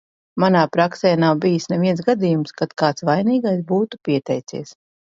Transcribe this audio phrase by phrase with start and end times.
[0.43, 4.79] Manā praksē nav bijis neviens gadījums, kad kāds vainīgais būtu pieteicies.